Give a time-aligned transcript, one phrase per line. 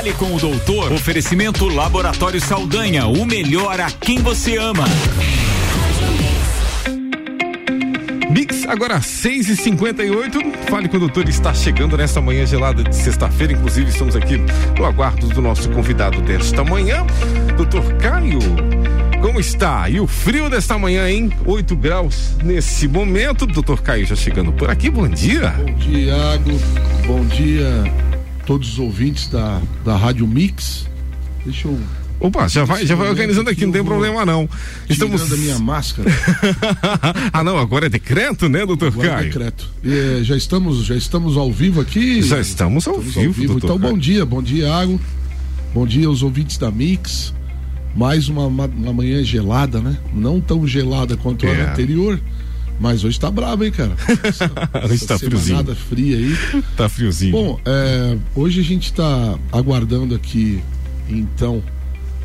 [0.00, 0.94] Fale com o doutor.
[0.94, 4.84] Oferecimento Laboratório Saldanha, o melhor a quem você ama.
[8.30, 10.38] Mix, agora 6 e 58
[10.70, 13.52] Fale com o doutor, está chegando nesta manhã gelada de sexta-feira.
[13.52, 14.38] Inclusive, estamos aqui
[14.78, 17.04] no aguardo do nosso convidado desta manhã,
[17.58, 18.38] doutor Caio.
[19.20, 19.90] Como está?
[19.90, 21.30] E o frio desta manhã, hein?
[21.44, 23.44] 8 graus nesse momento.
[23.44, 24.88] Doutor Caio já chegando por aqui.
[24.88, 25.50] Bom dia.
[25.50, 26.58] Bom dia, Iago.
[27.06, 28.09] Bom dia
[28.50, 30.84] todos os ouvintes da, da Rádio Mix.
[31.44, 31.78] Deixa eu
[32.18, 34.48] Opa, já vai, já vai organizando aqui, não tem problema não.
[34.88, 36.10] Estamos a minha máscara.
[37.32, 39.20] ah, não, agora é decreto, né, doutor agora é Caio?
[39.20, 39.70] É decreto.
[39.84, 42.22] E, já estamos, já estamos ao vivo aqui.
[42.22, 43.56] Já estamos ao estamos vivo, ao vivo.
[43.56, 43.92] Então, Caio.
[43.92, 44.98] bom dia, bom dia, Água.
[45.72, 47.32] Bom dia aos ouvintes da Mix.
[47.94, 49.96] Mais uma, uma, uma manhã gelada, né?
[50.12, 51.62] Não tão gelada quanto é.
[51.62, 52.20] a anterior.
[52.80, 53.94] Mas hoje tá brabo, hein, cara?
[54.22, 54.50] Essa,
[54.90, 55.76] hoje tá friozinho.
[55.76, 56.62] Fria aí.
[56.78, 57.32] Tá friozinho.
[57.32, 60.62] Bom, é, hoje a gente tá aguardando aqui,
[61.06, 61.62] então,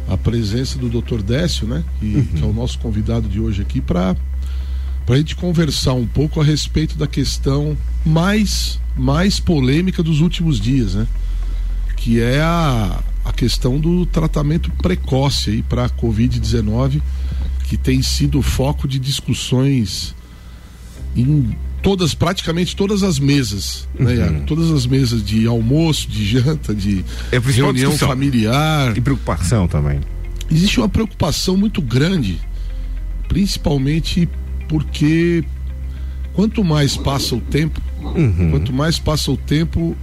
[0.08, 1.22] a presença do Dr.
[1.22, 1.84] Décio, né?
[2.00, 2.24] Que, uhum.
[2.24, 4.16] que é o nosso convidado de hoje aqui para
[5.06, 10.60] para a gente conversar um pouco a respeito da questão mais mais polêmica dos últimos
[10.60, 11.06] dias, né?
[11.98, 17.02] Que é a, a questão do tratamento precoce aí para a Covid-19,
[17.66, 20.16] que tem sido foco de discussões
[21.16, 24.40] em todas, praticamente todas as mesas, né, uhum.
[24.42, 28.98] Todas as mesas de almoço, de janta, de é reunião familiar.
[28.98, 30.00] E preocupação também.
[30.52, 32.40] Existe uma preocupação muito grande,
[33.28, 34.28] principalmente
[34.68, 35.44] porque
[36.34, 38.52] quanto mais passa o tempo, uhum.
[38.52, 39.96] quanto mais passa o tempo,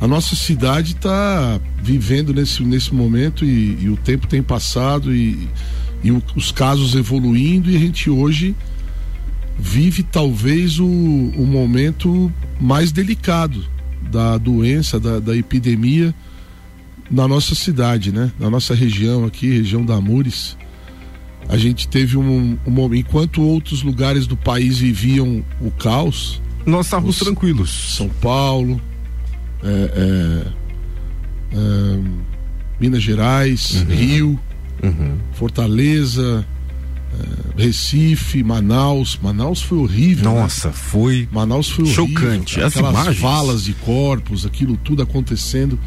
[0.00, 5.48] a nossa cidade está vivendo nesse, nesse momento e, e, o tempo tem passado e,
[6.02, 8.54] e o, os casos evoluindo e a gente hoje
[9.62, 13.64] vive talvez o, o momento mais delicado
[14.10, 16.12] da doença, da, da epidemia
[17.08, 18.32] na nossa cidade, né?
[18.40, 20.56] Na nossa região aqui, região da Amures.
[21.48, 26.42] A gente teve um, um momento, enquanto outros lugares do país viviam o caos.
[26.66, 27.96] Nós estávamos tranquilos.
[27.96, 28.80] São Paulo,
[29.62, 30.46] é, é,
[31.54, 32.00] é,
[32.80, 33.94] Minas Gerais, uhum.
[33.94, 34.40] Rio,
[34.82, 35.18] uhum.
[35.34, 36.44] Fortaleza,
[37.56, 39.18] Recife, Manaus.
[39.22, 40.32] Manaus foi horrível.
[40.32, 40.40] Né?
[40.40, 40.74] Nossa, né?
[40.74, 41.28] foi.
[41.30, 42.58] Manaus foi chocante.
[42.58, 43.18] Horrível, As imagens.
[43.18, 45.78] valas de corpos, aquilo tudo acontecendo.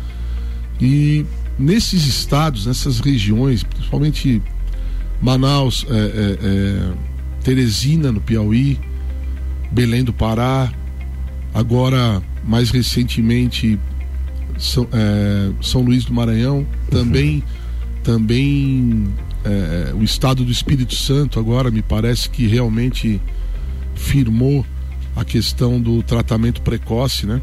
[0.79, 1.25] E
[1.57, 4.41] nesses estados, nessas regiões, principalmente
[5.21, 6.93] Manaus, é, é, é,
[7.43, 8.79] Teresina, no Piauí,
[9.71, 10.71] Belém do Pará,
[11.53, 13.79] agora mais recentemente
[14.57, 17.43] São, é, São Luís do Maranhão, também, uhum.
[18.03, 19.07] também
[19.45, 23.21] é, o estado do Espírito Santo agora me parece que realmente
[23.93, 24.65] firmou
[25.15, 27.41] a questão do tratamento precoce, né?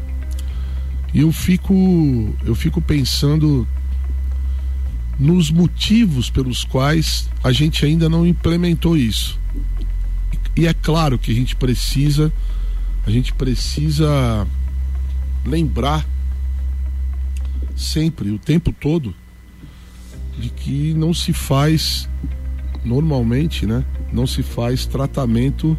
[1.13, 3.65] E eu fico eu fico pensando
[5.17, 9.39] nos motivos pelos quais a gente ainda não implementou isso.
[10.55, 12.33] E é claro que a gente precisa
[13.05, 14.45] a gente precisa
[15.45, 16.05] lembrar
[17.75, 19.15] sempre, o tempo todo,
[20.37, 22.09] de que não se faz
[22.83, 23.83] normalmente, né?
[24.11, 25.77] Não se faz tratamento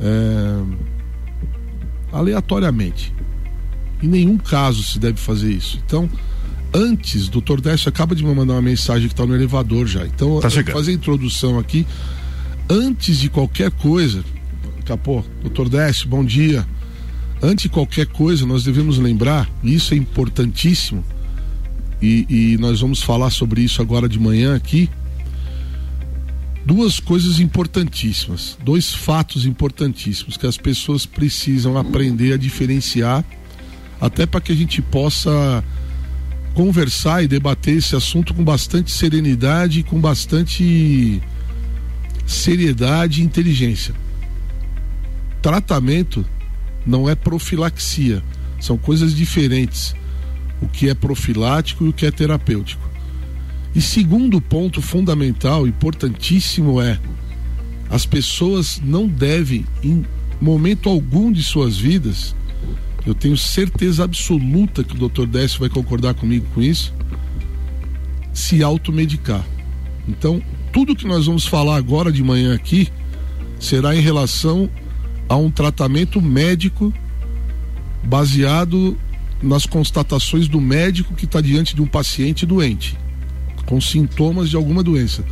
[0.00, 0.62] é,
[2.12, 3.14] aleatoriamente.
[4.02, 5.80] Em nenhum caso se deve fazer isso.
[5.84, 6.08] Então,
[6.72, 10.06] antes, doutor Décio acaba de me mandar uma mensagem que está no elevador já.
[10.06, 11.86] Então, tá fazer a introdução aqui.
[12.68, 14.24] Antes de qualquer coisa,
[14.86, 16.64] Capô, doutor Décio, bom dia.
[17.42, 21.04] Antes de qualquer coisa, nós devemos lembrar, e isso é importantíssimo,
[22.00, 24.90] e, e nós vamos falar sobre isso agora de manhã aqui.
[26.64, 33.24] Duas coisas importantíssimas, dois fatos importantíssimos que as pessoas precisam aprender a diferenciar,
[34.00, 35.64] até para que a gente possa
[36.54, 41.22] conversar e debater esse assunto com bastante serenidade com bastante
[42.26, 43.94] seriedade e inteligência.
[45.40, 46.26] Tratamento
[46.84, 48.22] não é profilaxia,
[48.58, 49.94] são coisas diferentes
[50.60, 52.82] o que é profilático e o que é terapêutico.
[53.74, 56.98] E segundo ponto fundamental, importantíssimo é
[57.90, 60.04] as pessoas não devem, em
[60.40, 62.34] momento algum de suas vidas,
[63.06, 65.26] eu tenho certeza absoluta que o Dr.
[65.26, 66.92] Décio vai concordar comigo com isso,
[68.32, 69.44] se automedicar.
[70.08, 70.42] Então,
[70.72, 72.88] tudo que nós vamos falar agora de manhã aqui
[73.58, 74.68] será em relação
[75.28, 76.92] a um tratamento médico
[78.04, 78.96] baseado
[79.42, 82.96] nas constatações do médico que está diante de um paciente doente,
[83.66, 85.24] com sintomas de alguma doença.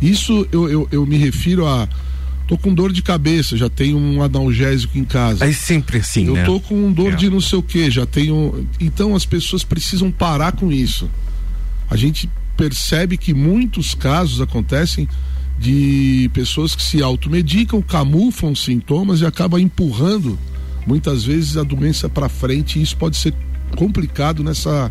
[0.00, 1.88] Isso eu, eu, eu me refiro a
[2.46, 5.44] tô com dor de cabeça, já tenho um analgésico em casa.
[5.44, 6.44] É sempre assim, eu né?
[6.44, 7.16] tô com dor é.
[7.16, 8.66] de não sei o que, já tenho.
[8.80, 11.08] Então as pessoas precisam parar com isso.
[11.88, 15.08] A gente percebe que muitos casos acontecem
[15.60, 20.38] de pessoas que se automedicam, camuflam sintomas e acabam empurrando
[20.86, 23.34] muitas vezes a doença para frente e isso pode ser
[23.76, 24.90] complicado nessa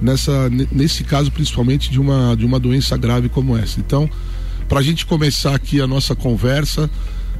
[0.00, 3.80] nessa nesse caso principalmente de uma de uma doença grave como essa.
[3.80, 4.08] Então,
[4.68, 6.90] para a gente começar aqui a nossa conversa,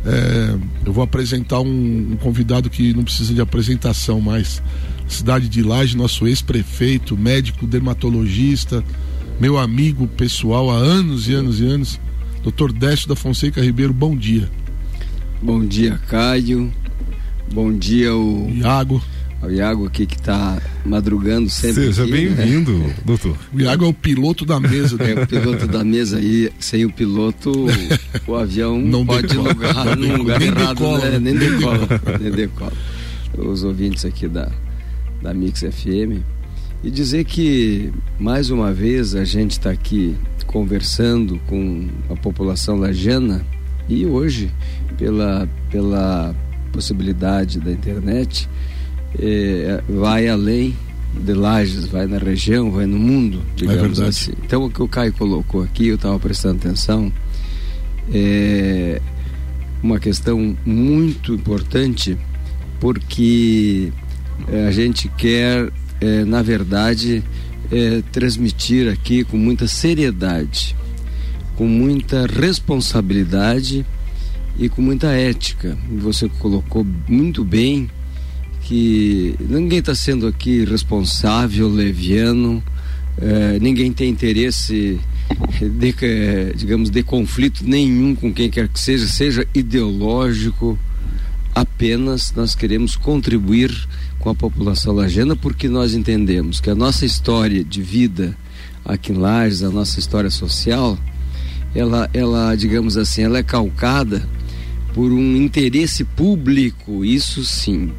[0.05, 4.63] é, eu vou apresentar um, um, convidado que não precisa de apresentação, mas
[5.07, 8.85] cidade de Laje, nosso ex-prefeito, médico dermatologista,
[9.41, 12.01] meu amigo pessoal há anos e anos e anos,
[12.43, 12.73] Dr.
[12.73, 14.51] Décio da Fonseca Ribeiro, bom dia.
[15.41, 16.73] Bom dia, Caio.
[17.51, 19.03] Bom dia, o Iago
[19.43, 21.87] o Iago aqui que está madrugando sempre.
[21.87, 22.13] Seja né?
[22.13, 22.95] bem-vindo, né?
[23.05, 23.37] doutor.
[23.53, 24.97] O Iago é o piloto da mesa.
[24.97, 25.13] Né?
[25.13, 27.67] É o piloto da mesa e sem o piloto
[28.27, 29.49] o avião não pode decola.
[29.49, 31.19] lugar num lugar nem errado, decola, né?
[31.19, 31.89] Nem decola,
[32.21, 32.73] nem decola.
[33.37, 34.49] Os ouvintes aqui da,
[35.21, 36.23] da Mix FM.
[36.85, 40.17] E dizer que, mais uma vez, a gente está aqui
[40.47, 43.45] conversando com a população lajana
[43.89, 44.51] e hoje,
[44.99, 46.35] pela, pela
[46.73, 48.49] possibilidade da internet,
[49.19, 50.75] é, vai além
[51.15, 54.33] de Lages, vai na região, vai no mundo, digamos é assim.
[54.45, 57.13] Então o que o Caio colocou aqui, eu estava prestando atenção,
[58.13, 59.01] é
[59.83, 62.17] uma questão muito importante,
[62.81, 63.93] porque
[64.49, 65.71] é, a gente quer,
[66.01, 67.23] é, na verdade,
[67.71, 70.77] é, transmitir aqui com muita seriedade,
[71.57, 73.85] com muita responsabilidade
[74.59, 75.77] e com muita ética.
[75.99, 77.89] Você colocou muito bem
[78.63, 82.63] que ninguém está sendo aqui responsável, leviano,
[83.19, 84.99] é, ninguém tem interesse
[85.61, 85.95] de,
[86.57, 90.79] digamos, de conflito nenhum com quem quer que seja, seja ideológico,
[91.55, 93.71] apenas nós queremos contribuir
[94.19, 98.37] com a população lajana porque nós entendemos que a nossa história de vida
[98.85, 100.99] aqui em Lages, a nossa história social,
[101.75, 104.27] ela, ela digamos assim, ela é calcada
[104.95, 107.91] por um interesse público, isso sim,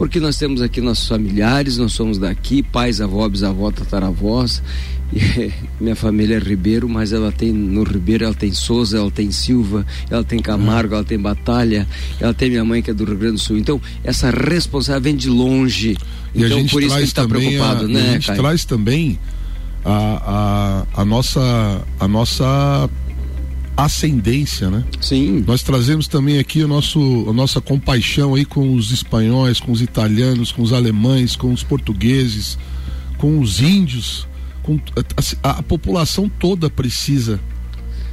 [0.00, 4.62] porque nós temos aqui nossos familiares, nós somos daqui, pais, avós, bisavó, tataravós.
[5.12, 9.32] E, minha família é Ribeiro, mas ela tem no Ribeiro, ela tem Souza, ela tem
[9.32, 11.84] Silva, ela tem Camargo, ela tem Batalha,
[12.20, 13.58] ela tem minha mãe que é do Rio Grande do Sul.
[13.58, 15.96] Então, essa responsabilidade vem de longe.
[16.32, 18.00] E então, por isso a gente está preocupado, a, né?
[18.00, 18.40] A gente Caio?
[18.40, 19.18] traz também
[19.84, 22.88] a, a, a, nossa, a nossa
[23.84, 24.84] ascendência, né?
[25.00, 25.44] Sim.
[25.46, 29.80] Nós trazemos também aqui o nosso, a nossa compaixão aí com os espanhóis, com os
[29.82, 32.58] italianos, com os alemães, com os portugueses,
[33.18, 34.26] com os índios,
[34.62, 34.78] com
[35.42, 37.40] a, a população toda precisa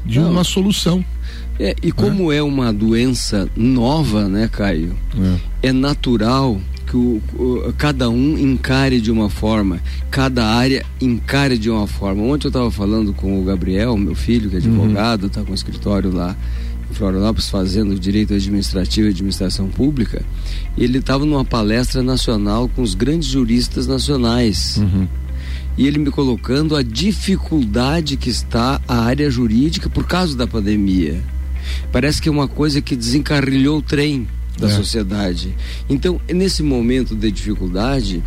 [0.06, 0.32] de Não.
[0.32, 1.04] uma solução.
[1.60, 2.38] É, e como é.
[2.38, 4.96] é uma doença nova, né, Caio?
[5.62, 11.58] É, é natural que o, o, cada um encare de uma forma, cada área encare
[11.58, 12.24] de uma forma.
[12.24, 15.48] Ontem eu estava falando com o Gabriel, meu filho, que é advogado, está uhum.
[15.48, 16.36] com um escritório lá
[16.90, 20.24] em Florianópolis fazendo direito administrativo e administração pública.
[20.78, 24.78] E ele estava numa palestra nacional com os grandes juristas nacionais.
[24.78, 25.08] Uhum.
[25.78, 31.22] E ele me colocando a dificuldade que está a área jurídica por causa da pandemia.
[31.92, 34.26] Parece que é uma coisa que desencarrilhou o trem
[34.58, 34.70] da é.
[34.72, 35.56] sociedade.
[35.90, 38.24] Então, nesse momento de dificuldade,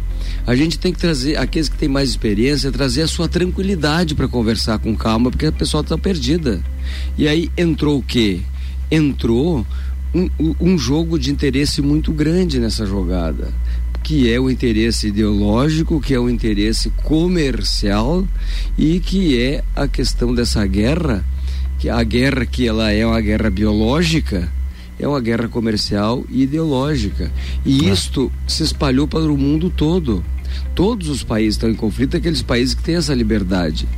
[0.46, 4.28] a gente tem que trazer, aqueles que têm mais experiência, trazer a sua tranquilidade para
[4.28, 6.62] conversar com calma, porque a pessoa está perdida.
[7.18, 8.40] E aí entrou o quê?
[8.90, 9.66] Entrou
[10.14, 10.28] um,
[10.60, 13.52] um jogo de interesse muito grande nessa jogada
[14.02, 18.26] que é o interesse ideológico, que é o interesse comercial
[18.76, 21.24] e que é a questão dessa guerra,
[21.78, 24.50] que a guerra que ela é uma guerra biológica,
[25.00, 27.32] é uma guerra comercial e ideológica.
[27.64, 27.92] E é.
[27.92, 30.22] isto se espalhou para o mundo todo.
[30.74, 33.88] Todos os países estão em conflito, aqueles países que têm essa liberdade.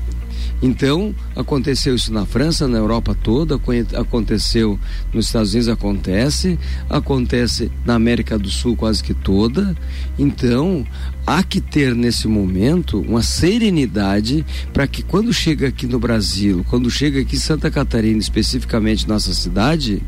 [0.62, 3.60] Então, aconteceu isso na França, na Europa toda,
[3.98, 4.78] aconteceu
[5.12, 6.56] nos Estados Unidos, acontece,
[6.88, 9.76] acontece na América do Sul quase que toda.
[10.16, 10.86] Então,
[11.26, 16.88] há que ter nesse momento uma serenidade para que quando chega aqui no Brasil, quando
[16.88, 20.00] chega aqui em Santa Catarina, especificamente nossa cidade,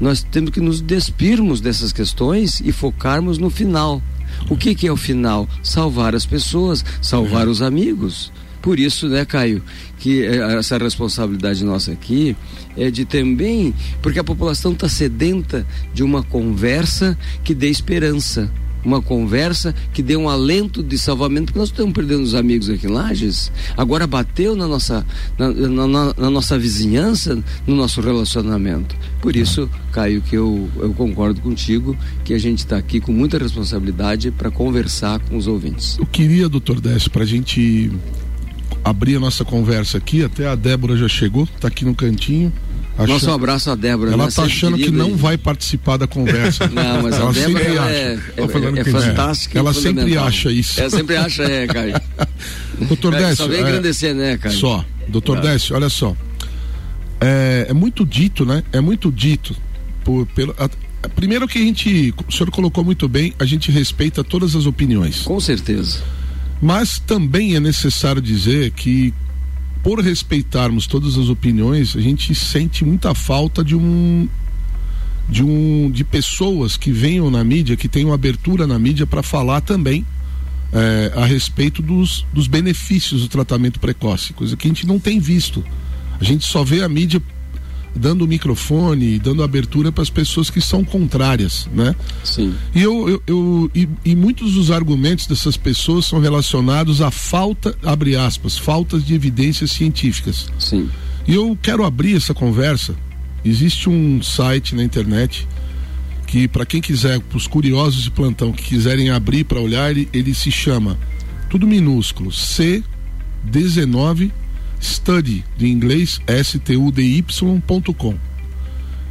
[0.00, 4.00] nós temos que nos despirmos dessas questões e focarmos no final.
[4.48, 5.48] O que, que é o final?
[5.64, 8.30] Salvar as pessoas, salvar os amigos.
[8.66, 9.62] Por isso, né, Caio,
[9.96, 12.36] que eh, essa responsabilidade nossa aqui
[12.76, 18.50] é de também, porque a população está sedenta de uma conversa que dê esperança.
[18.84, 22.88] uma conversa que dê um alento de salvamento, porque nós estamos perdendo os amigos aqui
[22.88, 23.52] em Lages.
[23.76, 25.06] Agora bateu na nossa,
[25.38, 28.96] na, na, na nossa vizinhança, no nosso relacionamento.
[29.20, 33.38] Por isso, Caio, que eu, eu concordo contigo que a gente está aqui com muita
[33.38, 35.96] responsabilidade para conversar com os ouvintes.
[35.98, 37.92] Eu queria, doutor Décio, para a gente
[38.86, 42.52] abrir a nossa conversa aqui, até a Débora já chegou, está aqui no cantinho.
[42.94, 43.08] Achando...
[43.08, 44.12] Nosso abraço a Débora.
[44.12, 44.48] Ela está né?
[44.48, 46.66] achando que não vai participar da conversa.
[46.72, 48.40] Não, mas ela a Débora ela é, é,
[48.76, 49.58] é, é fantástica.
[49.58, 50.80] Ela sempre acha isso.
[50.80, 52.00] Ela sempre acha, é, Caio.
[52.88, 53.36] Doutor é, Décio.
[53.36, 54.56] Só vem engrandecer, né, Caio?
[54.56, 54.84] Só.
[55.08, 55.48] Doutor claro.
[55.48, 56.16] Décio, olha só.
[57.20, 58.62] É, é, muito dito, né?
[58.72, 59.54] É muito dito.
[60.02, 60.70] Por, pelo, a,
[61.08, 65.22] primeiro que a gente, o senhor colocou muito bem, a gente respeita todas as opiniões.
[65.22, 65.98] Com certeza.
[66.60, 69.12] Mas também é necessário dizer que
[69.82, 74.28] por respeitarmos todas as opiniões, a gente sente muita falta de um
[75.28, 79.60] de um de pessoas que venham na mídia, que tenham abertura na mídia para falar
[79.60, 80.06] também
[80.72, 85.18] é, a respeito dos, dos benefícios do tratamento precoce, coisa que a gente não tem
[85.18, 85.64] visto.
[86.20, 87.22] A gente só vê a mídia
[87.96, 91.94] dando microfone, dando abertura para as pessoas que são contrárias, né?
[92.22, 92.54] Sim.
[92.74, 97.74] E eu, eu, eu e, e, muitos dos argumentos dessas pessoas são relacionados à falta,
[97.82, 100.48] abre aspas, faltas de evidências científicas.
[100.58, 100.90] Sim.
[101.26, 102.94] E eu quero abrir essa conversa.
[103.44, 105.48] Existe um site na internet
[106.26, 110.08] que para quem quiser, para os curiosos de plantão que quiserem abrir para olhar, ele,
[110.12, 110.98] ele se chama
[111.48, 114.32] tudo minúsculo C19
[114.80, 118.14] study, de inglês, study.com.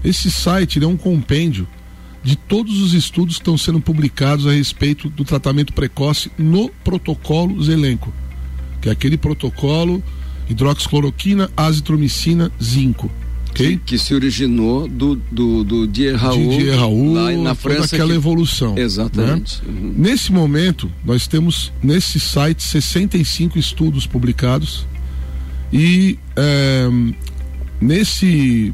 [0.03, 1.67] Esse site é um compêndio
[2.24, 7.62] de todos os estudos que estão sendo publicados a respeito do tratamento precoce no protocolo
[7.63, 8.12] Zelenco,
[8.81, 10.03] que é aquele protocolo
[10.50, 13.12] hidroxicloroquina, azitromicina, zinco.
[13.51, 13.77] Okay?
[13.77, 17.95] Que, que, se originou do, do, do Dier Raul, Dier Raul lá na França.
[17.95, 18.15] aquela que...
[18.15, 18.77] evolução.
[18.77, 19.62] Exatamente.
[19.63, 19.72] Né?
[19.72, 19.93] Uhum.
[19.95, 24.86] Nesse momento, nós temos nesse site 65 estudos publicados
[25.77, 26.88] e é,
[27.82, 28.74] nesse,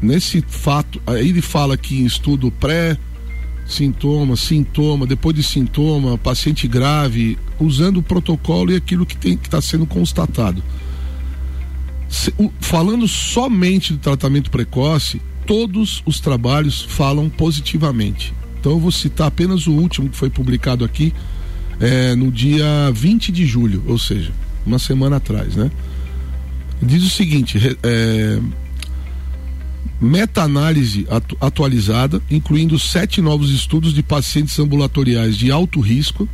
[0.00, 2.96] nesse fato, aí ele fala que em estudo pré,
[3.66, 9.84] sintoma, sintoma, depois de sintoma, paciente grave, usando o protocolo e aquilo que está sendo
[9.84, 10.64] constatado.
[12.08, 18.32] Se, o, falando somente do tratamento precoce, todos os trabalhos falam positivamente.
[18.58, 21.12] Então eu vou citar apenas o último que foi publicado aqui
[21.78, 24.32] é, no dia 20 de julho, ou seja,
[24.64, 25.70] uma semana atrás, né?
[26.82, 28.38] Diz o seguinte: é,
[30.00, 36.28] meta-análise atu atualizada, incluindo sete novos estudos de pacientes ambulatoriais de alto risco,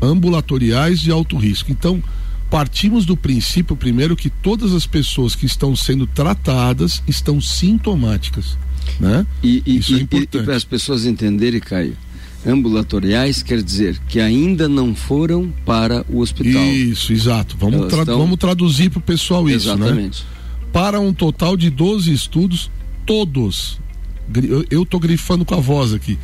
[0.00, 1.72] ambulatoriais de alto risco.
[1.72, 2.02] Então,
[2.48, 8.56] partimos do princípio, primeiro, que todas as pessoas que estão sendo tratadas estão sintomáticas.
[9.00, 9.26] Né?
[9.42, 10.36] E, e, Isso é importante.
[10.36, 11.96] E, e para as pessoas entenderem, Caio,
[12.46, 16.62] ambulatoriais quer dizer que ainda não foram para o hospital.
[16.62, 17.56] Isso, exato.
[17.58, 18.18] Vamos, tra estão...
[18.18, 19.74] vamos traduzir para o pessoal isso, né?
[19.74, 20.22] Exatamente.
[20.22, 20.28] né?
[20.72, 22.70] Para um total de 12 estudos,
[23.06, 23.80] todos,
[24.70, 26.18] eu estou grifando com a voz aqui,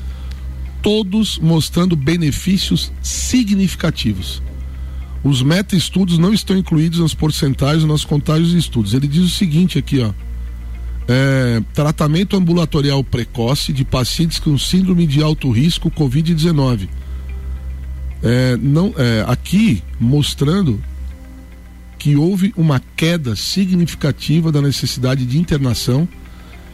[0.83, 4.43] todos mostrando benefícios significativos.
[5.23, 8.95] Os meta-estudos não estão incluídos nas porcentagens nas contágios de estudos.
[8.95, 10.13] Ele diz o seguinte aqui, ó
[11.09, 16.89] é, tratamento ambulatorial precoce de pacientes com síndrome de alto risco Covid-19.
[18.23, 20.81] É, não, é, aqui mostrando
[21.99, 26.09] que houve uma queda significativa da necessidade de internação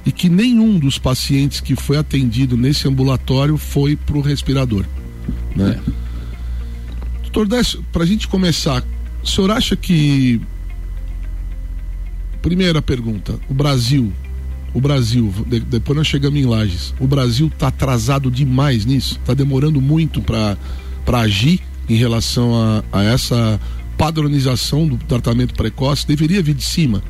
[0.04, 4.84] e que nenhum dos pacientes que foi atendido nesse ambulatório foi para o respirador.
[5.54, 5.80] Né?
[5.84, 6.06] É.
[7.22, 8.84] Doutor Décio, para a gente começar,
[9.22, 10.40] o senhor acha que.
[12.46, 14.12] Primeira pergunta: o Brasil
[14.72, 19.32] o Brasil, de, depois nós chegamos em Lages, o Brasil está atrasado demais nisso, está
[19.32, 20.56] demorando muito para
[21.18, 23.58] agir em relação a, a, essa
[23.96, 27.02] padronização do tratamento precoce, deveria vir de cima?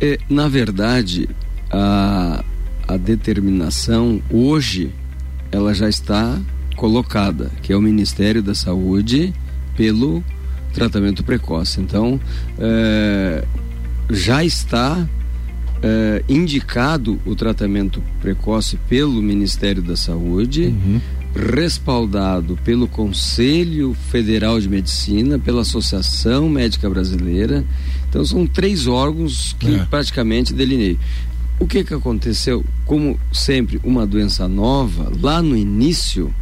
[0.00, 1.28] É, na verdade,
[1.70, 2.44] a,
[2.88, 4.90] a determinação hoje
[5.52, 6.38] ela já está
[6.76, 9.32] colocada, que é o Ministério da Saúde
[9.76, 10.22] pelo
[10.74, 11.80] tratamento precoce.
[11.80, 12.20] Então,
[12.58, 13.44] é,
[14.10, 15.08] já está
[15.82, 21.00] uh, indicado o tratamento precoce pelo Ministério da Saúde, uhum.
[21.34, 27.64] respaldado pelo Conselho Federal de Medicina, pela Associação Médica Brasileira.
[28.08, 29.84] Então são três órgãos que é.
[29.86, 30.98] praticamente delineiam.
[31.58, 32.64] O que que aconteceu?
[32.84, 36.34] Como sempre, uma doença nova, lá no início,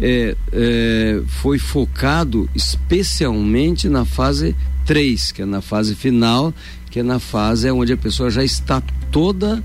[0.00, 6.52] é, é, foi focado especialmente na fase 3, que é na fase final,
[6.90, 9.62] que é na fase onde a pessoa já está toda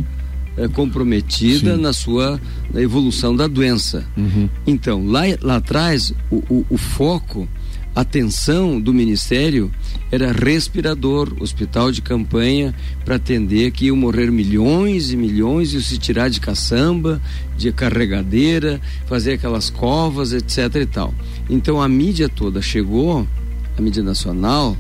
[0.58, 1.82] é, comprometida Sim.
[1.82, 2.40] na sua
[2.72, 4.06] da evolução da doença.
[4.18, 4.50] Uhum.
[4.66, 7.48] Então, lá, lá atrás, o, o, o foco
[7.96, 9.72] atenção do Ministério
[10.12, 12.74] era respirador, hospital de campanha
[13.04, 17.22] para atender que iam morrer milhões e milhões e se tirar de caçamba,
[17.58, 21.14] de carregadeira, fazer aquelas covas, etc e tal.
[21.50, 23.28] Então a mídia toda chegou,
[23.78, 24.78] a mídia nacional,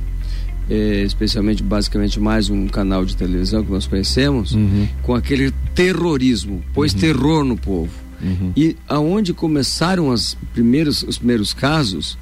[0.70, 4.88] é, especialmente basicamente mais um canal de televisão que nós conhecemos, uhum.
[5.02, 7.00] com aquele terrorismo, pôs uhum.
[7.00, 7.92] terror no povo.
[8.22, 8.52] Uhum.
[8.56, 12.18] E aonde começaram as primeiros, os primeiros casos,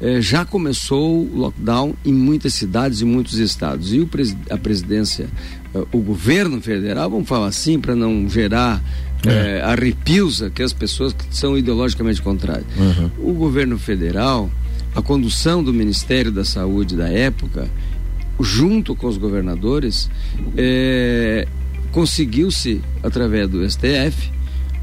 [0.00, 3.92] eh, já começou o lockdown em muitas cidades e muitos estados.
[3.92, 4.08] E o,
[4.50, 5.28] a presidência,
[5.74, 8.82] eh, o governo federal, vamos falar assim, para não gerar
[9.26, 9.60] é.
[9.64, 12.66] arrepios que as pessoas que são ideologicamente contrárias.
[12.76, 13.30] Uhum.
[13.30, 14.48] O governo federal,
[14.94, 17.68] a condução do Ministério da Saúde da época,
[18.40, 20.10] junto com os governadores,
[21.92, 24.30] conseguiu-se, através do STF,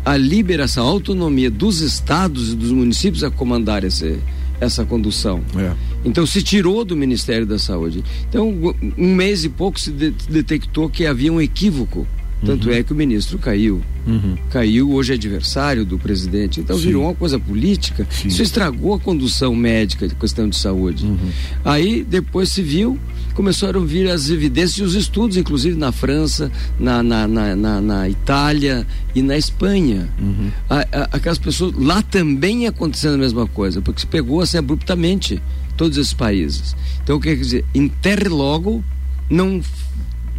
[0.04, 4.20] a liberação, a autonomia dos estados e dos municípios a comandar esse,
[4.62, 5.42] essa condução.
[5.58, 5.74] É.
[6.06, 8.04] Então se tirou do Ministério da Saúde.
[8.30, 12.08] Então, um mês e pouco se de detectou que havia um equívoco.
[12.46, 12.76] Tanto uhum.
[12.76, 13.82] é que o ministro caiu.
[14.06, 14.36] Uhum.
[14.52, 16.60] Caiu, hoje é adversário do presidente.
[16.60, 16.88] Então Sim.
[16.88, 18.06] virou uma coisa política.
[18.12, 18.28] Sim.
[18.28, 21.06] Isso estragou a condução médica de questão de saúde.
[21.06, 21.18] Uhum.
[21.64, 23.00] Aí depois se viu
[23.36, 26.50] começaram a vir as evidências e os estudos, inclusive na França,
[26.80, 30.10] na, na, na, na, na Itália e na Espanha.
[30.18, 30.50] Uhum.
[30.70, 35.42] A, a, aquelas pessoas, lá também acontecendo a mesma coisa, porque se pegou assim abruptamente
[35.76, 36.76] todos esses países.
[37.04, 38.84] Então, quer dizer, enterre logo,
[39.30, 39.62] não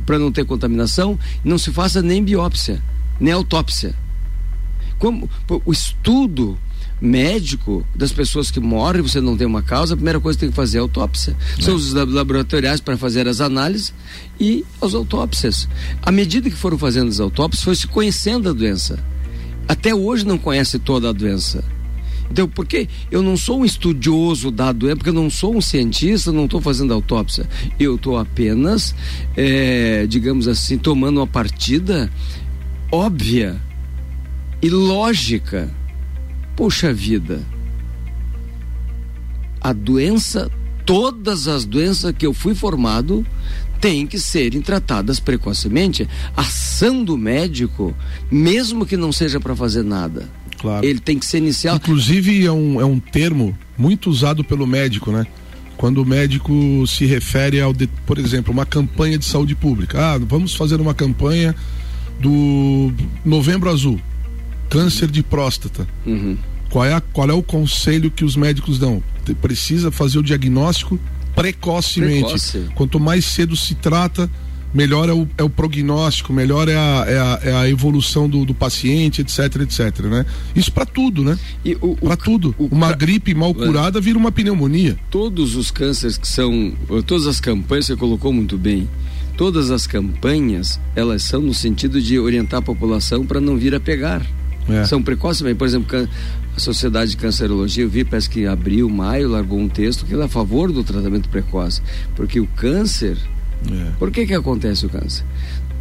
[0.07, 2.83] para não ter contaminação, não se faça nem biópsia,
[3.21, 3.95] nem autópsia.
[4.99, 5.29] Como
[5.65, 6.57] o estudo
[7.01, 10.51] médico das pessoas que morrem, você não tem uma causa, a primeira coisa que tem
[10.51, 11.37] que fazer é autópsia.
[11.59, 11.63] É.
[11.63, 13.93] São os laboratoriais para fazer as análises
[14.41, 15.69] e as autópsias.
[16.03, 18.99] À medida que foram fazendo as autópsias, foi se conhecendo a doença.
[19.69, 21.63] Até hoje não conhece toda a doença.
[22.31, 26.33] Então, porque eu não sou um estudioso da doença, porque eu não sou um cientista,
[26.33, 27.49] não estou fazendo autópsia.
[27.79, 28.95] Eu estou apenas,
[29.37, 32.11] é, digamos assim, tomando uma partida
[32.91, 33.61] óbvia
[34.61, 35.71] e lógica
[36.57, 37.43] Poxa vida,
[39.61, 40.51] a doença,
[40.87, 43.27] todas as doenças que eu fui formado,
[43.79, 46.09] têm que serem tratadas precocemente.
[46.35, 47.95] Ação do médico,
[48.31, 50.87] mesmo que não seja para fazer nada, claro.
[50.87, 51.77] ele tem que ser inicial.
[51.77, 55.27] Inclusive, é um, é um termo muito usado pelo médico, né?
[55.77, 56.55] Quando o médico
[56.87, 60.15] se refere ao, de, por exemplo, uma campanha de saúde pública.
[60.15, 61.55] Ah, vamos fazer uma campanha
[62.19, 62.91] do
[63.27, 64.01] Novembro Azul
[64.69, 65.87] câncer de próstata.
[66.05, 66.37] Uhum.
[66.71, 69.03] Qual, é a, qual é o conselho que os médicos dão?
[69.41, 70.99] Precisa fazer o diagnóstico
[71.35, 72.23] precocemente.
[72.23, 72.67] Precoce.
[72.75, 74.29] Quanto mais cedo se trata,
[74.73, 78.45] melhor é o, é o prognóstico, melhor é a, é a, é a evolução do,
[78.45, 80.27] do, paciente, etc, etc, né?
[80.55, 81.39] Isso para tudo, né?
[82.01, 82.55] Para tudo.
[82.59, 84.99] O, uma pra, gripe mal curada vira uma pneumonia.
[85.11, 86.75] Todos os cânceres que são,
[87.07, 88.89] todas as campanhas você colocou muito bem.
[89.37, 93.81] Todas as campanhas, elas são no sentido de orientar a população para não vir a
[93.81, 94.27] pegar.
[94.69, 94.85] É.
[94.85, 95.55] São precoces também.
[95.55, 96.09] Por exemplo,
[96.57, 100.15] a Sociedade de Cancerologia, eu vi, parece que em abril, maio, largou um texto que
[100.15, 101.83] é a favor do tratamento precoce.
[102.15, 103.17] Porque o câncer.
[103.71, 103.93] É.
[103.99, 105.25] Por que, que acontece o câncer?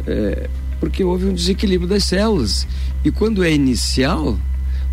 [0.06, 0.48] É,
[0.80, 2.66] porque houve um desequilíbrio das células.
[3.04, 4.38] E quando é inicial,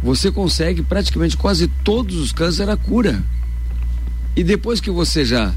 [0.01, 3.23] você consegue praticamente quase todos os cânceres a cura.
[4.35, 5.53] E depois que você já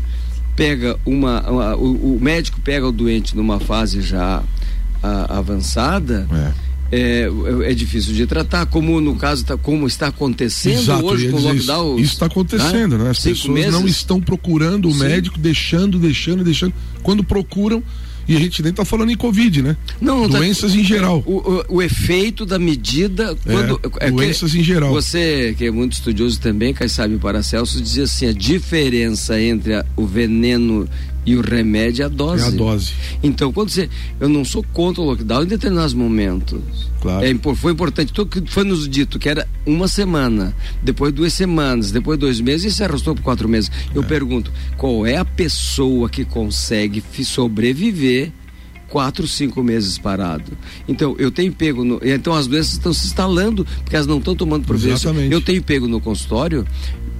[0.54, 1.50] pega uma.
[1.50, 4.42] uma o, o, médico pega o doente numa fase já
[5.02, 6.26] a, avançada.
[6.30, 7.28] É é,
[7.64, 11.40] é difícil de tratar, como no caso, tá, como está acontecendo Exato, hoje com o
[11.40, 11.98] lockdown.
[11.98, 13.04] Isso está acontecendo, né?
[13.04, 13.10] né?
[13.10, 13.72] As Cinco pessoas meses?
[13.72, 15.00] não estão procurando o Sim.
[15.00, 16.74] médico, deixando, deixando, deixando.
[17.02, 17.82] Quando procuram,
[18.28, 19.76] e a gente nem está falando em Covid, né?
[20.00, 21.22] Não, tá- doenças tá, em geral.
[21.24, 23.36] O, o, o, efeito da medida.
[23.44, 24.92] Quando, é, é doenças em geral.
[24.92, 30.06] Você, que é muito estudioso também, sabe Paracelso, dizia assim: a diferença entre a, o
[30.06, 30.88] veneno
[31.26, 32.44] e o remédio é a dose.
[32.44, 32.92] É a dose.
[33.22, 33.90] Então, quando você.
[34.20, 36.60] Eu não sou contra o lockdown em determinados momentos.
[37.00, 37.26] Claro.
[37.26, 38.12] É, foi importante.
[38.12, 42.72] Tudo que foi nos dito que era uma semana, depois duas semanas, depois dois meses
[42.72, 43.70] e se arrastou por quatro meses.
[43.92, 44.06] Eu é.
[44.06, 48.32] pergunto: qual é a pessoa que consegue sobreviver?
[48.88, 50.52] quatro, cinco meses parado.
[50.86, 54.34] Então, eu tenho pego no, Então, as doenças estão se instalando porque elas não estão
[54.34, 55.08] tomando providência.
[55.08, 56.64] Eu tenho pego no consultório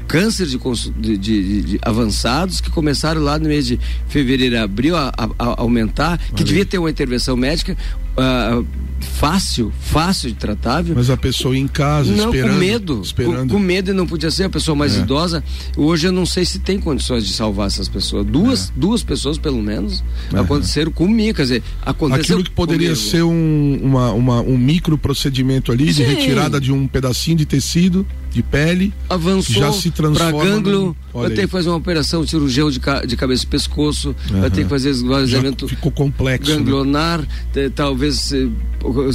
[0.07, 0.59] câncer de,
[0.99, 5.61] de, de, de, avançados que começaram lá no mês de fevereiro, abril a, a, a
[5.61, 7.77] aumentar, que devia ter uma intervenção médica.
[8.17, 8.67] uh,
[9.01, 10.95] fácil, fácil de tratável.
[10.97, 12.53] Mas a pessoa em casa, não, esperando.
[12.53, 13.01] Com medo.
[13.03, 13.49] Esperando.
[13.49, 15.01] Com, com medo e não podia ser a pessoa mais é.
[15.01, 15.43] idosa.
[15.77, 18.27] Hoje eu não sei se tem condições de salvar essas pessoas.
[18.27, 18.73] Duas, é.
[18.77, 20.39] duas pessoas, pelo menos, é.
[20.39, 21.37] aconteceram comigo.
[21.37, 22.23] Quer dizer, aconteceu.
[22.23, 23.11] Aquilo que poderia comigo.
[23.11, 26.03] ser um, uma, uma, um micro procedimento ali Sim.
[26.03, 28.93] de retirada de um pedacinho de tecido de pele.
[29.09, 30.39] Avançou já se transforma.
[30.39, 34.15] Para gânglio, vai ter que fazer uma operação cirurgião de, ca, de cabeça e pescoço,
[34.31, 34.41] uhum.
[34.43, 35.67] vai ter que fazer esvaziamento.
[35.67, 36.55] Ficou complexo.
[36.55, 37.21] Ganglionar,
[37.55, 37.71] né?
[37.75, 38.47] talvez eh,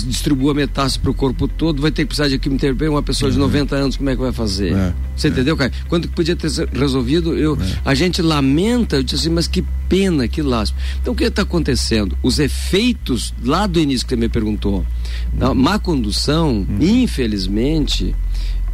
[0.08, 2.90] distribua metástase para o corpo todo, vai ter que precisar de quimioterapia.
[2.90, 3.36] Uma pessoa uhum.
[3.36, 4.74] de 90 anos, como é que vai fazer?
[4.74, 4.94] É.
[5.16, 5.30] Você é.
[5.32, 5.72] entendeu, cara?
[5.88, 7.80] Quando podia ter resolvido, eu, é.
[7.86, 10.82] a gente lamenta, eu disse assim, mas que pena, que lástima.
[11.00, 12.18] Então o que está acontecendo?
[12.24, 14.84] Os efeitos lá do início que você me perguntou,
[15.32, 16.78] da má condução, uhum.
[16.82, 18.16] infelizmente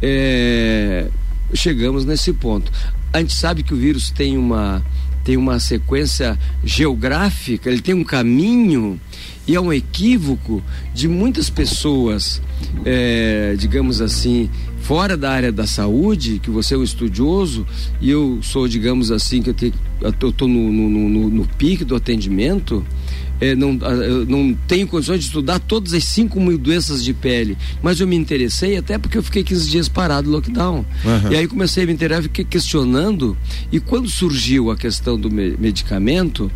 [0.02, 1.08] é,
[1.54, 2.70] chegamos nesse ponto.
[3.12, 4.84] A gente sabe que o vírus tem uma,
[5.24, 9.00] tem uma sequência geográfica, ele tem um caminho
[9.46, 10.62] e é um equívoco
[10.94, 12.42] de muitas pessoas,
[12.84, 17.66] é, digamos assim, fora da área da saúde, que você é um estudioso
[18.00, 19.50] e eu sou, digamos assim, que
[20.00, 22.84] eu estou no, no, no, no pique do atendimento
[23.40, 28.00] é, não, não tenho condições de estudar todas as 5 mil doenças de pele, mas
[28.00, 30.84] eu me interessei até porque eu fiquei 15 dias parado no lockdown.
[31.04, 31.32] Uhum.
[31.32, 33.36] E aí comecei a me interessar, fiquei questionando.
[33.70, 36.50] E quando surgiu a questão do medicamento,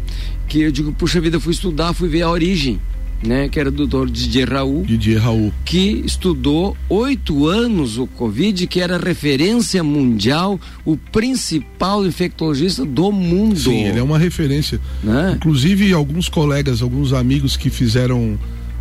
[0.48, 2.80] que eu digo, puxa vida, fui estudar, fui ver a origem
[3.22, 8.66] né, que era do doutor Didier Raul, Didier Raul, que estudou oito anos o Covid,
[8.66, 13.58] que era referência mundial, o principal infectologista do mundo.
[13.58, 14.80] Sim, ele é uma referência.
[15.02, 15.34] Né?
[15.36, 18.38] Inclusive, alguns colegas, alguns amigos que fizeram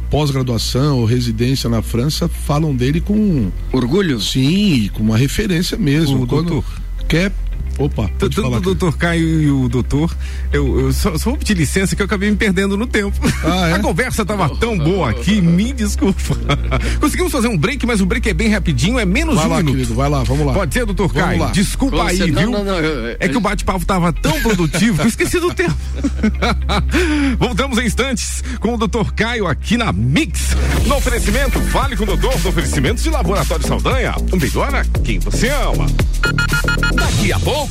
[0.10, 4.20] pós-graduação ou residência na França falam dele com orgulho.
[4.20, 6.28] Sim, com uma referência mesmo.
[6.28, 6.64] Quando
[7.08, 7.32] quer
[7.78, 10.16] Opa, tanto o doutor Caio e o doutor,
[10.52, 13.18] eu, eu só, só, vou pedir licença que eu acabei me perdendo no tempo.
[13.44, 13.74] Ah, é?
[13.76, 16.38] A conversa tava tão boa aqui, me desculpa.
[17.00, 19.58] Conseguimos fazer um break, mas o break é bem rapidinho, é menos vai um lá,
[19.58, 19.76] minuto.
[19.76, 20.54] Querido, vai lá, vamos lá.
[20.54, 21.40] Pode ser, doutor vamos Caio?
[21.40, 21.52] Lá.
[21.52, 22.52] Desculpa aí, viu?
[22.52, 25.76] Não, não, eu, é que o bate-papo tava tão produtivo que eu esqueci do tempo.
[27.40, 30.56] Voltamos em instantes com o doutor Caio aqui na Mix.
[30.86, 34.16] No oferecimento, fale com o doutor no oferecimento de Laboratório Saldanha.
[34.32, 35.88] Um melhor a quem você ama.
[36.94, 37.71] Daqui a pouco,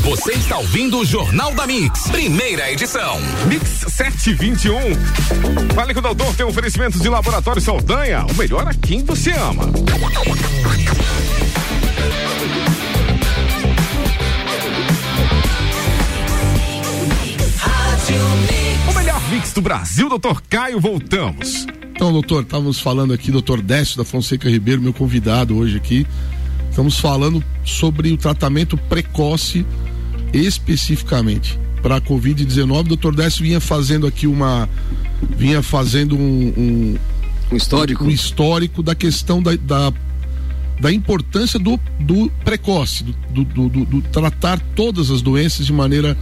[0.00, 3.18] Você está ouvindo o Jornal da Mix, primeira edição.
[3.46, 5.74] Mix 721.
[5.74, 9.64] Fale que o doutor tem oferecimento de Laboratório Saldanha, o melhor a quem você ama.
[18.88, 21.66] O melhor mix do Brasil, doutor Caio, voltamos.
[21.94, 26.06] Então, doutor, estávamos falando aqui, doutor Décio da Fonseca Ribeiro, meu convidado hoje aqui.
[26.76, 29.64] Estamos falando sobre o tratamento precoce
[30.30, 32.80] especificamente para a Covid-19.
[32.80, 34.68] O doutor Décio vinha fazendo aqui uma.
[35.38, 36.52] vinha fazendo um.
[36.54, 36.98] um,
[37.50, 38.04] um histórico?
[38.04, 39.90] Um histórico da questão da, da,
[40.78, 46.14] da importância do, do precoce, do, do, do, do tratar todas as doenças de maneira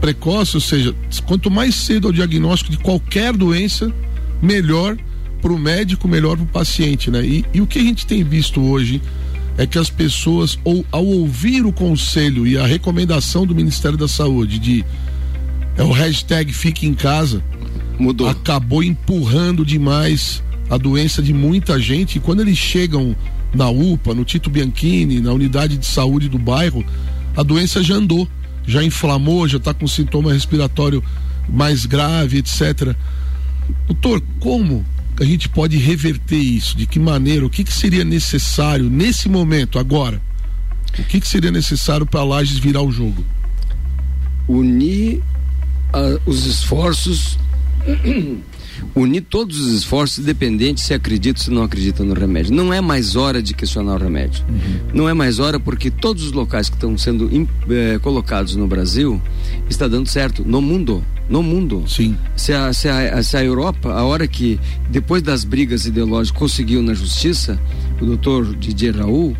[0.00, 0.94] precoce, ou seja,
[1.26, 3.92] quanto mais cedo o diagnóstico de qualquer doença,
[4.40, 4.96] melhor
[5.42, 7.26] para o médico, melhor para o paciente, né?
[7.26, 9.02] E, e o que a gente tem visto hoje
[9.58, 14.06] é que as pessoas, ou, ao ouvir o conselho e a recomendação do Ministério da
[14.08, 14.84] Saúde de
[15.76, 17.42] é o hashtag fique em casa,
[17.98, 18.28] mudou.
[18.28, 22.16] Acabou empurrando demais a doença de muita gente.
[22.16, 23.14] E quando eles chegam
[23.54, 26.84] na UPA, no Tito Bianchini, na unidade de saúde do bairro,
[27.36, 28.26] a doença já andou,
[28.66, 31.02] já inflamou, já está com sintoma respiratório
[31.48, 32.96] mais grave, etc.
[33.86, 34.84] Doutor, como
[35.18, 36.76] a gente pode reverter isso?
[36.76, 37.46] De que maneira?
[37.46, 40.20] O que, que seria necessário nesse momento, agora?
[40.98, 43.24] O que, que seria necessário para a Lages virar o jogo?
[44.48, 45.22] Unir
[45.94, 47.38] uh, os esforços
[48.94, 52.54] unir todos os esforços, independente se acredita ou se não acredita no remédio.
[52.54, 54.44] Não é mais hora de questionar o remédio.
[54.48, 54.78] Uhum.
[54.94, 57.30] Não é mais hora porque todos os locais que estão sendo
[57.70, 59.20] eh, colocados no Brasil
[59.68, 61.04] está dando certo no mundo.
[61.28, 61.84] No mundo.
[61.88, 62.16] Sim.
[62.36, 64.60] Se a, se, a, se a Europa, a hora que,
[64.90, 67.60] depois das brigas ideológicas, conseguiu na justiça,
[68.00, 69.36] o doutor Didier Raul,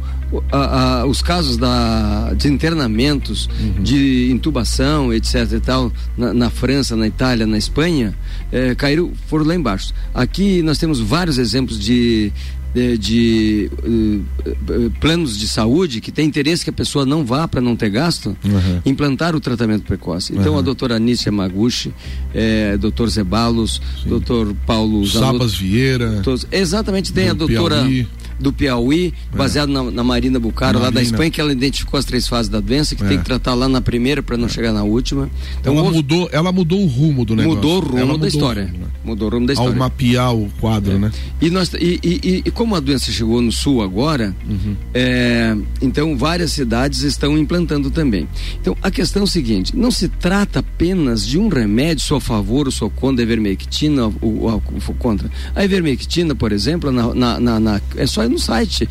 [0.51, 3.83] a, a, os casos da, de internamentos, uhum.
[3.83, 5.53] de intubação, etc.
[5.53, 8.15] e tal, na, na França, na Itália, na Espanha,
[8.51, 9.93] é, caíram, foram lá embaixo.
[10.15, 12.33] Aqui nós temos vários exemplos de
[12.77, 17.61] de, de uh, planos de saúde que tem interesse que a pessoa não vá para
[17.61, 18.83] não ter gasto, uhum.
[18.85, 20.35] implantar o tratamento precoce.
[20.35, 20.59] Então uhum.
[20.59, 21.95] a doutora Anícia Maguchi,
[22.35, 26.21] é, doutor Zebalos, doutor Paulo Sabas Vieira.
[26.23, 27.77] Todos, exatamente, tem a doutora.
[27.77, 28.07] Piauí
[28.39, 29.37] do Piauí, é.
[29.37, 32.61] baseado na, na, Marina Bucaro, lá da Espanha, que ela identificou as três fases da
[32.61, 33.09] doença, que é.
[33.09, 34.49] tem que tratar lá na primeira para não é.
[34.49, 35.31] chegar na última.
[35.61, 35.97] Então, ela, houve...
[35.97, 37.57] mudou, ela mudou o rumo do negócio.
[37.57, 38.63] Mudou o rumo ela da história.
[38.63, 38.87] O rumo, né?
[39.05, 39.73] Mudou o rumo da história.
[39.73, 40.99] Ao mapear o quadro, é.
[40.99, 41.13] né?
[41.41, 44.77] E, nós, e, e, e, como a doença chegou no sul agora, uhum.
[44.95, 48.29] É, então várias cidades estão implantando também.
[48.61, 52.21] Então a questão é o seguinte: não se trata apenas de um remédio, sou a
[52.21, 55.31] favor ou sou contra a ivermectina ou, ou, ou contra.
[55.55, 58.89] A ivermectina, por exemplo, na, na, na, na é só no site.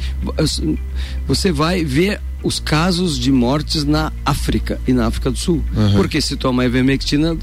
[1.28, 5.64] Você vai ver os casos de mortes na África e na África do Sul.
[5.76, 5.94] Uhum.
[5.94, 7.36] Porque se toma ivermectina,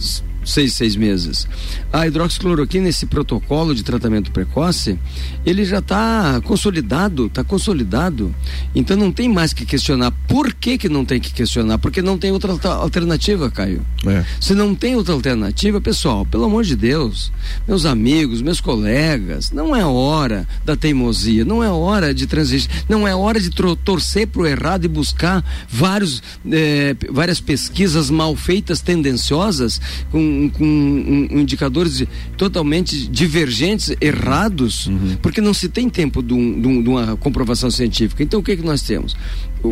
[0.44, 1.46] seis, seis meses.
[1.92, 4.98] A hidroxicloroquina, esse protocolo de tratamento precoce,
[5.44, 8.34] ele já está consolidado, está consolidado.
[8.74, 10.10] Então não tem mais que questionar.
[10.26, 11.78] Por que, que não tem que questionar?
[11.78, 13.84] Porque não tem outra alternativa, Caio.
[14.06, 14.24] É.
[14.40, 17.32] Se não tem outra alternativa, pessoal, pelo amor de Deus,
[17.66, 23.06] meus amigos, meus colegas, não é hora da teimosia, não é hora de transigir, não
[23.06, 28.80] é hora de torcer para o errado e buscar vários, eh, várias pesquisas mal feitas,
[28.80, 32.04] tendenciosas, com com, indicadores
[32.36, 35.16] totalmente divergentes, errados, uhum.
[35.20, 38.22] porque não se tem tempo de, um, de, um, de, uma comprovação científica.
[38.22, 39.16] Então o que, que nós temos?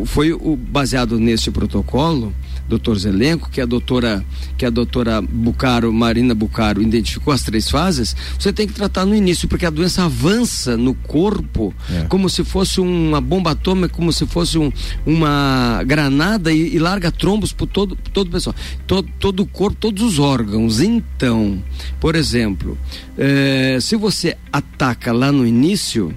[0.07, 2.33] Foi o, baseado nesse protocolo
[2.71, 4.25] doutor Zelenco, que a doutora,
[4.57, 9.15] que a doutora Bucaro, Marina Bucaro, identificou as três fases, você tem que tratar no
[9.15, 12.05] início, porque a doença avança no corpo é.
[12.05, 14.73] como se fosse uma bomba atômica, como se fosse um,
[15.05, 18.55] uma granada e, e, larga trombos por todo, todo o pessoal,
[18.87, 20.81] todo, todo o corpo, todos os órgãos.
[20.81, 21.63] Então,
[21.99, 22.79] por exemplo,
[23.19, 26.15] eh, se você ataca lá no início,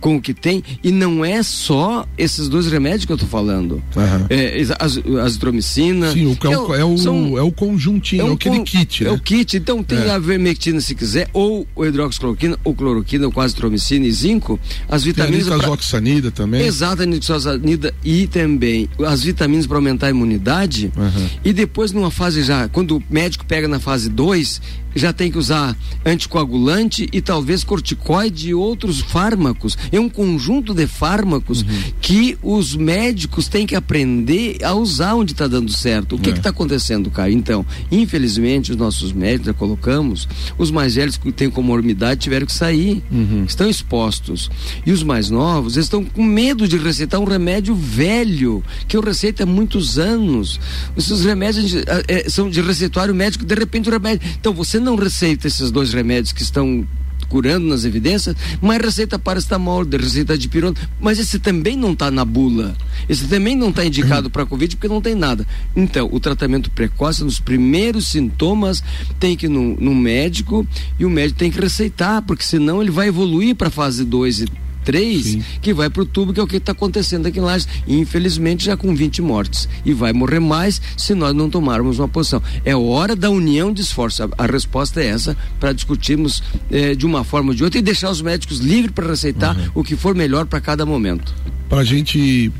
[0.00, 3.82] com o que tem e não é só esses dois remédios que eu estou falando.
[3.96, 4.26] Uhum.
[4.30, 6.12] É, as, azitromicina.
[6.12, 9.04] Sim, o, é, o, é, o, são, é o conjuntinho, é, um, é aquele kit.
[9.04, 9.12] É né?
[9.12, 10.10] o kit, então tem é.
[10.10, 14.58] a vermectina se quiser, ou o hidroxicloroquina, ou cloroquina, ou quase azitromicina e zinco,
[14.88, 15.44] as vitaminas.
[15.44, 16.44] Tem a nitroxoxanida pra...
[16.44, 16.62] também.
[16.62, 20.92] Exato, a nitroxoxanida e também as vitaminas para aumentar a imunidade.
[20.96, 21.28] Uhum.
[21.44, 24.60] E depois numa fase já, quando o médico pega na fase 2,
[24.94, 29.76] já tem que usar anticoagulante e talvez corticoide e outros fármacos.
[29.92, 31.68] É um conjunto de fármacos uhum.
[32.00, 36.16] que os médicos têm que aprender a usar onde está dando certo.
[36.16, 36.32] O que é.
[36.32, 37.34] está acontecendo, Caio?
[37.34, 42.52] Então, infelizmente, os nossos médicos, já colocamos, os mais velhos que têm comorbidade tiveram que
[42.52, 43.44] sair, uhum.
[43.46, 44.50] estão expostos.
[44.84, 49.42] E os mais novos estão com medo de receitar um remédio velho, que eu receito
[49.42, 50.60] há muitos anos.
[50.96, 51.74] Esses remédios
[52.06, 54.28] é, são de receituário médico, de repente o remédio.
[54.38, 56.86] Então, você você não receita esses dois remédios que estão
[57.28, 62.24] curando nas evidências, mas receita paracetamol, receita de pirona, mas esse também não está na
[62.24, 62.74] bula.
[63.06, 65.46] Esse também não está indicado para Covid porque não tem nada.
[65.76, 68.82] Então, o tratamento precoce, nos primeiros sintomas,
[69.18, 70.66] tem que ir no médico
[70.98, 74.67] e o médico tem que receitar, porque senão ele vai evoluir para fase 2 e
[74.88, 75.44] 3, Sim.
[75.60, 77.68] que vai para o tubo, que é o que está acontecendo aqui em Lages.
[77.86, 79.68] Infelizmente, já com 20 mortes.
[79.84, 82.42] E vai morrer mais se nós não tomarmos uma posição.
[82.64, 84.22] É hora da união de esforço.
[84.22, 87.82] A, a resposta é essa, para discutirmos eh, de uma forma ou de outra e
[87.82, 89.70] deixar os médicos livres para receitar uhum.
[89.74, 91.34] o que for melhor para cada momento.
[91.68, 92.50] Para a gente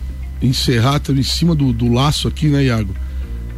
[0.43, 2.95] encerrar, em cima do, do laço aqui, né, Iago?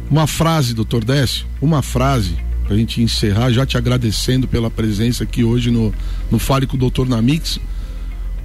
[0.09, 5.25] Uma frase, doutor Décio, uma frase para a gente encerrar, já te agradecendo pela presença
[5.25, 5.93] aqui hoje no,
[6.31, 7.59] no Fale com o Doutor Namix.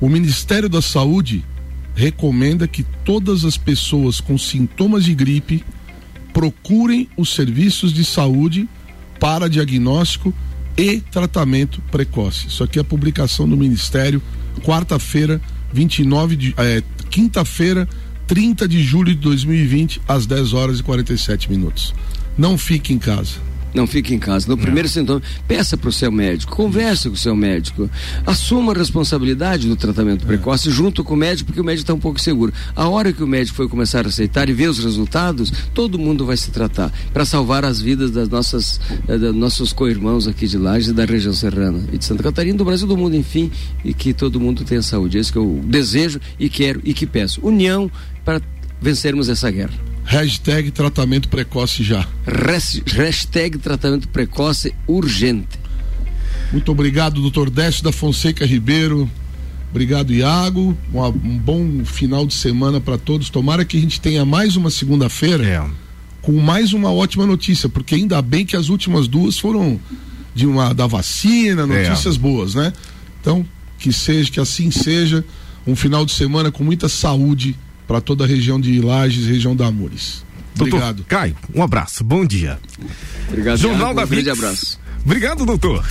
[0.00, 1.44] O Ministério da Saúde
[1.94, 5.64] recomenda que todas as pessoas com sintomas de gripe
[6.32, 8.68] procurem os serviços de saúde
[9.18, 10.34] para diagnóstico
[10.76, 12.48] e tratamento precoce.
[12.48, 14.22] Isso aqui é a publicação do Ministério,
[14.62, 15.40] quarta-feira,
[15.72, 16.54] 29 de.
[16.58, 17.88] É, quinta-feira,
[18.26, 21.94] 30 de julho de 2020, às 10 horas e 47 minutos.
[22.36, 23.40] Não fique em casa.
[23.76, 24.48] Não fique em casa.
[24.48, 27.90] No primeiro sintoma, peça para o seu médico, converse com o seu médico,
[28.24, 30.26] assuma a responsabilidade do tratamento é.
[30.26, 32.54] precoce junto com o médico, porque o médico está um pouco seguro.
[32.74, 36.24] A hora que o médico for começar a aceitar e ver os resultados, todo mundo
[36.24, 40.56] vai se tratar para salvar as vidas das nossas, eh, dos nossos co-irmãos aqui de
[40.56, 43.52] Lages da região serrana e de Santa Catarina, do Brasil, do mundo, enfim,
[43.84, 45.18] e que todo mundo tenha saúde.
[45.18, 47.46] É isso que eu desejo e quero e que peço.
[47.46, 47.90] União
[48.24, 48.40] para
[48.80, 49.85] vencermos essa guerra.
[50.06, 52.06] Hashtag tratamento precoce já.
[52.86, 55.58] Hashtag tratamento precoce urgente.
[56.52, 59.10] Muito obrigado, doutor Décio da Fonseca Ribeiro.
[59.68, 60.78] Obrigado, Iago.
[60.94, 63.30] Um, um bom final de semana para todos.
[63.30, 65.64] Tomara que a gente tenha mais uma segunda-feira é.
[66.22, 69.80] com mais uma ótima notícia, porque ainda bem que as últimas duas foram
[70.32, 71.66] de uma da vacina, é.
[71.66, 72.18] notícias é.
[72.18, 72.72] boas, né?
[73.20, 73.44] Então,
[73.76, 75.24] que seja, que assim seja,
[75.66, 79.66] um final de semana com muita saúde para toda a região de Lages, região da
[79.66, 80.24] Amores.
[80.58, 80.96] Obrigado.
[80.96, 82.58] Doutor Caio, um abraço, bom dia.
[83.28, 84.80] Obrigado, Jornal Thiago, da um grande abraço.
[85.06, 85.86] Obrigado, doutor.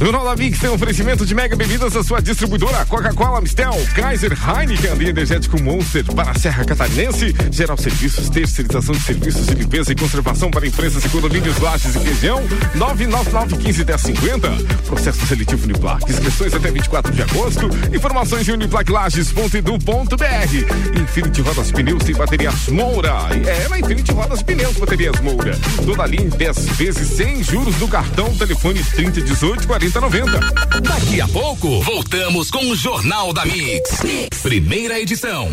[0.00, 4.32] Jornal da Mix tem um oferecimento de mega bebidas da sua distribuidora Coca-Cola, Mistel, Kaiser,
[4.32, 7.34] Heineken e energético Monster para a Serra Catarinense.
[7.50, 11.98] Geral Serviços, terceirização de serviços de limpeza e conservação para empresas e condomínios lajes e
[11.98, 12.42] região.
[12.76, 14.86] 999-15-1050.
[14.86, 16.10] Processo seletivo Uniplac.
[16.10, 17.68] Inscrições até 24 de agosto.
[17.94, 21.02] Informações em uniplaclages.edu.br.
[21.02, 23.28] Infinity Rodas Pneus tem baterias Moura.
[23.46, 25.54] É, na Infinity Rodas Pneus, baterias Moura.
[25.84, 30.40] Toda linha em 10 vezes sem juros do cartão telefone 3018 4090.
[30.80, 34.02] Daqui a pouco, voltamos com o Jornal da mix.
[34.02, 34.38] mix.
[34.40, 35.50] Primeira edição.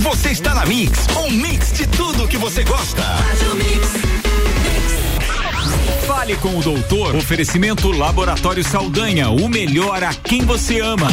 [0.00, 3.02] Você está na Mix, um mix de tudo que você gosta.
[6.06, 7.14] Fale com o doutor.
[7.14, 11.08] Oferecimento Laboratório Saldanha, o melhor a quem você ama.